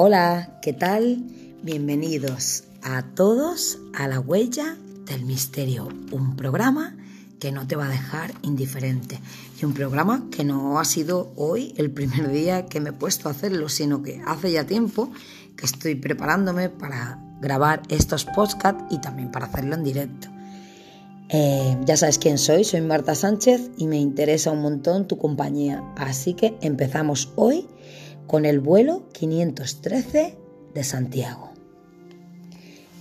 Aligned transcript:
Hola, 0.00 0.60
¿qué 0.62 0.72
tal? 0.72 1.24
Bienvenidos 1.64 2.62
a 2.84 3.02
todos 3.02 3.80
a 3.92 4.06
La 4.06 4.20
Huella 4.20 4.76
del 5.06 5.24
Misterio, 5.24 5.88
un 6.12 6.36
programa 6.36 6.96
que 7.40 7.50
no 7.50 7.66
te 7.66 7.74
va 7.74 7.86
a 7.86 7.90
dejar 7.90 8.32
indiferente 8.42 9.18
y 9.60 9.64
un 9.64 9.74
programa 9.74 10.28
que 10.30 10.44
no 10.44 10.78
ha 10.78 10.84
sido 10.84 11.32
hoy 11.34 11.74
el 11.78 11.90
primer 11.90 12.30
día 12.30 12.66
que 12.66 12.78
me 12.78 12.90
he 12.90 12.92
puesto 12.92 13.26
a 13.26 13.32
hacerlo, 13.32 13.68
sino 13.68 14.04
que 14.04 14.22
hace 14.24 14.52
ya 14.52 14.62
tiempo 14.62 15.10
que 15.56 15.66
estoy 15.66 15.96
preparándome 15.96 16.68
para 16.68 17.18
grabar 17.40 17.82
estos 17.88 18.24
podcasts 18.24 18.84
y 18.90 19.00
también 19.00 19.32
para 19.32 19.46
hacerlo 19.46 19.74
en 19.74 19.82
directo. 19.82 20.28
Eh, 21.28 21.76
ya 21.86 21.96
sabes 21.96 22.20
quién 22.20 22.38
soy, 22.38 22.62
soy 22.62 22.82
Marta 22.82 23.16
Sánchez 23.16 23.72
y 23.76 23.88
me 23.88 23.98
interesa 23.98 24.52
un 24.52 24.62
montón 24.62 25.08
tu 25.08 25.18
compañía, 25.18 25.82
así 25.96 26.34
que 26.34 26.56
empezamos 26.60 27.32
hoy 27.34 27.66
con 28.28 28.44
el 28.44 28.60
vuelo 28.60 29.08
513 29.12 30.36
de 30.74 30.84
Santiago. 30.84 31.50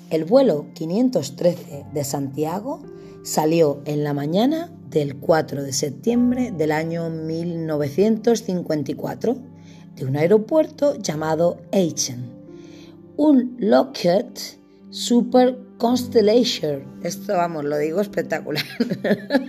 El 0.09 0.25
vuelo 0.25 0.65
513 0.73 1.85
de 1.93 2.03
Santiago 2.03 2.81
salió 3.23 3.81
en 3.85 4.03
la 4.05 4.13
mañana 4.13 4.71
del 4.89 5.17
4 5.17 5.63
de 5.63 5.73
septiembre 5.73 6.51
del 6.51 6.71
año 6.71 7.09
1954 7.09 9.37
de 9.95 10.05
un 10.05 10.15
aeropuerto 10.15 10.95
llamado 10.95 11.57
Aachen, 11.73 12.31
un 13.17 13.57
Lockheed 13.59 14.27
Super 14.91 15.59
Constellation. 15.77 17.01
Esto, 17.03 17.33
vamos, 17.33 17.65
lo 17.65 17.77
digo 17.77 17.99
espectacular. 17.99 18.63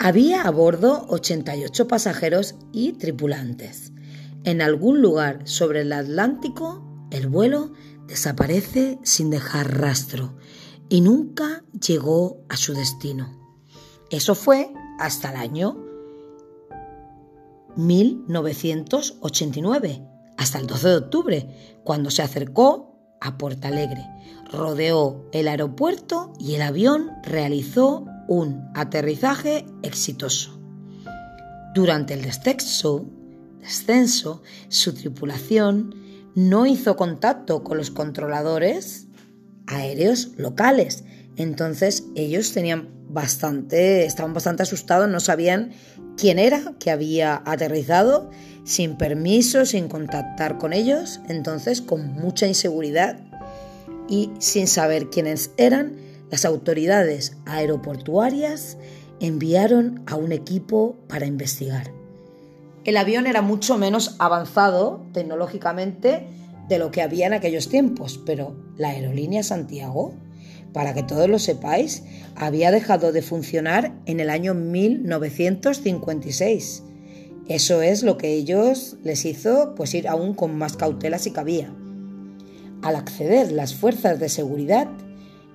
Había 0.00 0.42
a 0.42 0.50
bordo 0.50 1.06
88 1.08 1.86
pasajeros 1.86 2.56
y 2.72 2.94
tripulantes. 2.94 3.93
En 4.44 4.60
algún 4.60 5.00
lugar 5.00 5.48
sobre 5.48 5.80
el 5.80 5.92
Atlántico, 5.92 6.84
el 7.10 7.28
vuelo 7.28 7.72
desaparece 8.06 8.98
sin 9.02 9.30
dejar 9.30 9.80
rastro 9.80 10.34
y 10.90 11.00
nunca 11.00 11.64
llegó 11.86 12.44
a 12.50 12.58
su 12.58 12.74
destino. 12.74 13.32
Eso 14.10 14.34
fue 14.34 14.70
hasta 14.98 15.30
el 15.30 15.36
año 15.36 15.82
1989, 17.76 20.06
hasta 20.36 20.58
el 20.58 20.66
12 20.66 20.88
de 20.88 20.96
octubre, 20.96 21.78
cuando 21.82 22.10
se 22.10 22.20
acercó 22.22 23.16
a 23.22 23.38
Puerto 23.38 23.68
Alegre, 23.68 24.06
rodeó 24.52 25.24
el 25.32 25.48
aeropuerto 25.48 26.34
y 26.38 26.56
el 26.56 26.62
avión 26.62 27.12
realizó 27.22 28.04
un 28.28 28.68
aterrizaje 28.74 29.64
exitoso. 29.82 30.60
Durante 31.74 32.12
el 32.14 32.22
descenso, 32.22 33.06
descenso, 33.64 34.42
su 34.68 34.94
tripulación 34.94 35.94
no 36.34 36.66
hizo 36.66 36.96
contacto 36.96 37.64
con 37.64 37.78
los 37.78 37.90
controladores 37.90 39.06
aéreos 39.66 40.32
locales. 40.36 41.04
Entonces 41.36 42.04
ellos 42.14 42.52
tenían 42.52 42.90
bastante, 43.08 44.04
estaban 44.04 44.34
bastante 44.34 44.62
asustados, 44.62 45.08
no 45.08 45.20
sabían 45.20 45.72
quién 46.16 46.38
era 46.38 46.74
que 46.78 46.90
había 46.90 47.42
aterrizado 47.46 48.30
sin 48.64 48.96
permiso, 48.96 49.64
sin 49.64 49.88
contactar 49.88 50.58
con 50.58 50.72
ellos, 50.72 51.20
entonces 51.28 51.80
con 51.80 52.12
mucha 52.12 52.46
inseguridad 52.46 53.18
y 54.08 54.30
sin 54.38 54.66
saber 54.66 55.08
quiénes 55.10 55.50
eran, 55.56 55.96
las 56.30 56.44
autoridades 56.44 57.36
aeroportuarias 57.46 58.76
enviaron 59.20 60.02
a 60.06 60.16
un 60.16 60.32
equipo 60.32 60.96
para 61.08 61.26
investigar. 61.26 62.03
El 62.84 62.96
avión 62.96 63.26
era 63.26 63.42
mucho 63.42 63.76
menos 63.78 64.16
avanzado 64.18 65.06
tecnológicamente 65.12 66.26
de 66.68 66.78
lo 66.78 66.90
que 66.90 67.02
había 67.02 67.26
en 67.26 67.34
aquellos 67.34 67.68
tiempos, 67.68 68.18
pero 68.24 68.56
la 68.76 68.88
aerolínea 68.90 69.42
Santiago, 69.42 70.14
para 70.72 70.94
que 70.94 71.02
todos 71.02 71.28
lo 71.28 71.38
sepáis, 71.38 72.04
había 72.36 72.70
dejado 72.70 73.12
de 73.12 73.20
funcionar 73.22 73.92
en 74.06 74.20
el 74.20 74.30
año 74.30 74.54
1956 74.54 76.84
eso 77.48 77.82
es 77.82 78.02
lo 78.02 78.16
que 78.16 78.32
ellos 78.32 78.96
les 79.04 79.26
hizo 79.26 79.74
pues 79.74 79.94
ir 79.94 80.08
aún 80.08 80.32
con 80.32 80.56
más 80.56 80.78
cautela 80.78 81.18
si 81.18 81.30
cabía. 81.30 81.70
Al 82.80 82.96
acceder 82.96 83.52
las 83.52 83.74
fuerzas 83.74 84.18
de 84.18 84.30
seguridad, 84.30 84.88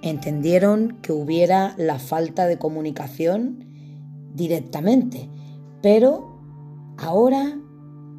entendieron 0.03 0.99
que 1.01 1.13
hubiera 1.13 1.73
la 1.77 1.97
falta 1.97 2.45
de 2.45 2.59
comunicación 2.59 3.65
directamente, 4.35 5.29
pero 5.81 6.38
ahora 6.99 7.57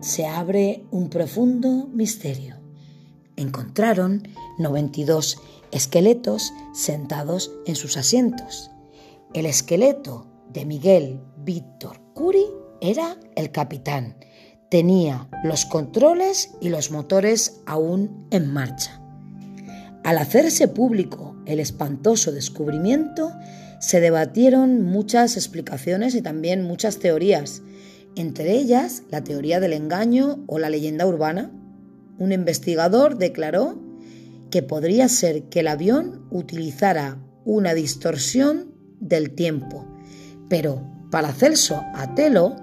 se 0.01 0.27
abre 0.27 0.85
un 0.91 1.11
profundo 1.11 1.89
misterio. 1.93 2.57
Encontraron 3.37 4.29
92 4.59 5.39
esqueletos 5.73 6.53
sentados 6.75 7.53
en 7.67 7.77
sus 7.77 7.97
asientos. 7.97 8.71
El 9.35 9.47
esqueleto 9.47 10.27
de 10.53 10.65
Miguel 10.65 11.21
Víctor 11.39 12.01
Curi 12.15 12.47
era 12.81 13.17
el 13.37 13.53
capitán. 13.53 14.17
Tenía 14.71 15.29
los 15.45 15.65
controles 15.65 16.53
y 16.61 16.69
los 16.69 16.91
motores 16.91 17.61
aún 17.67 18.27
en 18.31 18.53
marcha. 18.53 19.01
Al 20.05 20.19
hacerse 20.19 20.69
público 20.69 21.37
el 21.47 21.61
espantoso 21.61 22.33
descubrimiento, 22.33 23.33
se 23.81 24.01
debatieron 24.01 24.85
muchas 24.85 25.37
explicaciones 25.37 26.15
y 26.15 26.23
también 26.23 26.63
muchas 26.63 26.99
teorías, 26.99 27.63
entre 28.17 28.53
ellas 28.53 29.05
la 29.11 29.23
teoría 29.23 29.61
del 29.61 29.73
engaño 29.73 30.45
o 30.47 30.59
la 30.59 30.71
leyenda 30.71 31.07
urbana. 31.07 31.51
Un 32.19 32.33
investigador 32.33 33.17
declaró 33.17 33.79
que 34.51 34.63
podría 34.63 35.09
ser 35.09 35.45
que 35.45 35.61
el 35.61 35.69
avión 35.69 36.27
utilizara 36.31 37.19
una 37.45 37.75
distorsión 37.75 38.75
del 39.01 39.35
tiempo, 39.35 39.87
pero 40.49 40.83
para 41.11 41.33
Celso 41.33 41.83
Atelo, 41.95 42.57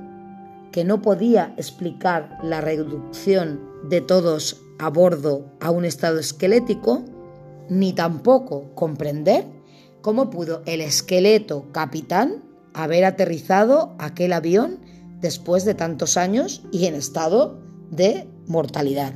que 0.71 0.83
no 0.83 1.01
podía 1.01 1.53
explicar 1.57 2.37
la 2.43 2.61
reducción 2.61 3.59
de 3.89 4.01
todos 4.01 4.61
a 4.79 4.89
bordo 4.89 5.51
a 5.59 5.71
un 5.71 5.85
estado 5.85 6.19
esquelético, 6.19 7.03
ni 7.69 7.93
tampoco 7.93 8.73
comprender 8.75 9.45
cómo 10.01 10.29
pudo 10.29 10.61
el 10.65 10.81
esqueleto 10.81 11.65
capitán 11.71 12.43
haber 12.73 13.05
aterrizado 13.05 13.95
aquel 13.97 14.33
avión 14.33 14.79
después 15.21 15.65
de 15.65 15.73
tantos 15.73 16.17
años 16.17 16.63
y 16.71 16.85
en 16.85 16.95
estado 16.95 17.59
de 17.91 18.27
mortalidad. 18.47 19.13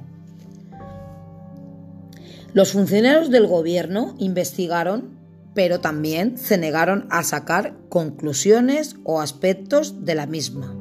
Los 2.54 2.74
funcionarios 2.74 3.30
del 3.30 3.48
gobierno 3.48 4.16
investigaron, 4.20 5.18
pero 5.54 5.80
también 5.80 6.38
se 6.38 6.58
negaron 6.58 7.08
a 7.10 7.24
sacar 7.24 7.78
conclusiones 7.90 8.98
o 9.04 9.22
aspectos 9.22 10.04
de 10.06 10.16
la 10.16 10.26
misma. 10.26 10.76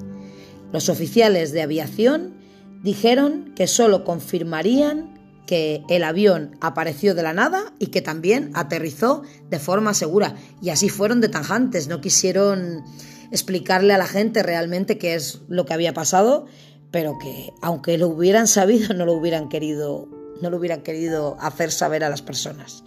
Los 0.72 0.88
oficiales 0.88 1.52
de 1.52 1.62
aviación 1.62 2.34
dijeron 2.82 3.52
que 3.54 3.66
solo 3.66 4.04
confirmarían 4.04 5.20
que 5.46 5.82
el 5.88 6.04
avión 6.04 6.56
apareció 6.60 7.14
de 7.14 7.24
la 7.24 7.32
nada 7.32 7.72
y 7.78 7.88
que 7.88 8.02
también 8.02 8.50
aterrizó 8.54 9.22
de 9.48 9.58
forma 9.58 9.94
segura. 9.94 10.36
Y 10.62 10.70
así 10.70 10.88
fueron 10.88 11.20
de 11.20 11.28
tajantes, 11.28 11.88
no 11.88 12.00
quisieron 12.00 12.84
explicarle 13.30 13.94
a 13.94 13.98
la 13.98 14.06
gente 14.06 14.42
realmente 14.42 14.98
qué 14.98 15.14
es 15.14 15.40
lo 15.48 15.64
que 15.64 15.74
había 15.74 15.94
pasado, 15.94 16.46
pero 16.90 17.18
que 17.20 17.52
aunque 17.62 17.98
lo 17.98 18.08
hubieran 18.08 18.46
sabido 18.46 18.94
no 18.94 19.06
lo 19.06 19.12
hubieran 19.12 19.48
querido, 19.48 20.08
no 20.40 20.50
lo 20.50 20.56
hubieran 20.56 20.82
querido 20.82 21.36
hacer 21.40 21.70
saber 21.70 22.04
a 22.04 22.10
las 22.10 22.22
personas. 22.22 22.84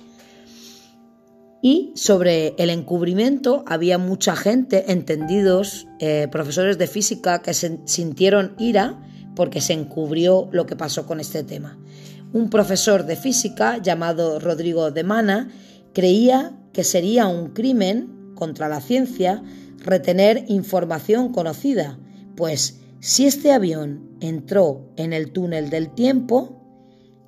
Y 1.65 1.93
sobre 1.95 2.55
el 2.57 2.69
encubrimiento 2.69 3.63
había 3.65 3.97
mucha 3.97 4.35
gente, 4.35 4.91
entendidos, 4.91 5.87
eh, 5.99 6.27
profesores 6.29 6.77
de 6.77 6.87
física, 6.87 7.41
que 7.41 7.53
se 7.53 7.79
sintieron 7.85 8.53
ira 8.59 9.01
porque 9.33 9.61
se 9.61 9.71
encubrió 9.71 10.49
lo 10.51 10.65
que 10.65 10.75
pasó 10.75 11.05
con 11.05 11.21
este 11.21 11.41
tema. 11.41 11.77
Un 12.33 12.49
profesor 12.49 13.05
de 13.05 13.15
física 13.15 13.77
llamado 13.77 14.39
Rodrigo 14.39 14.91
de 14.91 15.05
Mana 15.05 15.51
creía 15.93 16.51
que 16.73 16.83
sería 16.83 17.27
un 17.27 17.53
crimen 17.53 18.33
contra 18.35 18.67
la 18.67 18.81
ciencia 18.81 19.41
retener 19.83 20.45
información 20.47 21.31
conocida, 21.31 21.99
pues 22.35 22.79
si 22.99 23.25
este 23.25 23.51
avión 23.51 24.17
entró 24.21 24.81
en 24.95 25.13
el 25.13 25.31
túnel 25.31 25.69
del 25.69 25.89
tiempo 25.89 26.61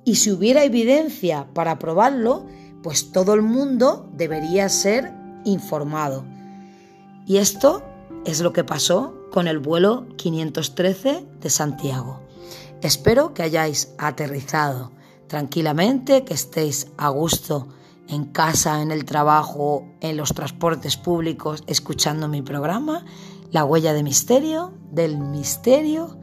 y 0.04 0.16
si 0.16 0.30
hubiera 0.30 0.64
evidencia 0.64 1.48
para 1.52 1.78
probarlo, 1.78 2.46
pues 2.82 3.12
todo 3.12 3.34
el 3.34 3.42
mundo 3.42 4.10
debería 4.16 4.68
ser 4.68 5.12
informado. 5.44 6.24
Y 7.26 7.38
esto 7.38 7.82
es 8.24 8.40
lo 8.40 8.52
que 8.52 8.64
pasó 8.64 9.28
con 9.30 9.48
el 9.48 9.58
vuelo 9.58 10.06
513 10.16 11.26
de 11.40 11.50
Santiago. 11.50 12.20
Espero 12.82 13.34
que 13.34 13.42
hayáis 13.42 13.92
aterrizado 13.98 14.92
tranquilamente, 15.26 16.24
que 16.24 16.34
estéis 16.34 16.88
a 16.96 17.08
gusto 17.08 17.68
en 18.08 18.26
casa, 18.26 18.82
en 18.82 18.90
el 18.90 19.04
trabajo, 19.04 19.86
en 20.00 20.16
los 20.16 20.32
transportes 20.32 20.96
públicos, 20.96 21.64
escuchando 21.66 22.28
mi 22.28 22.42
programa, 22.42 23.04
La 23.50 23.64
huella 23.64 23.92
de 23.92 24.02
misterio, 24.02 24.72
del 24.90 25.18
misterio, 25.18 26.18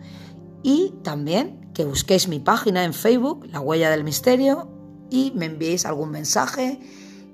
y 0.61 0.93
también 1.03 1.71
que 1.73 1.85
busquéis 1.85 2.27
mi 2.27 2.39
página 2.39 2.83
en 2.83 2.93
Facebook, 2.93 3.47
La 3.51 3.59
Huella 3.59 3.89
del 3.89 4.03
Misterio, 4.03 4.69
y 5.09 5.31
me 5.35 5.45
enviéis 5.45 5.85
algún 5.85 6.11
mensaje 6.11 6.79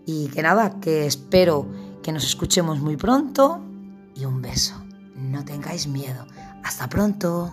y 0.05 0.27
que 0.29 0.41
nada, 0.41 0.79
que 0.79 1.05
espero 1.05 1.67
que 2.01 2.11
nos 2.11 2.25
escuchemos 2.25 2.79
muy 2.79 2.97
pronto 2.97 3.61
y 4.15 4.25
un 4.25 4.41
beso. 4.41 4.75
No 5.15 5.45
tengáis 5.45 5.87
miedo. 5.87 6.25
Hasta 6.63 6.89
pronto. 6.89 7.51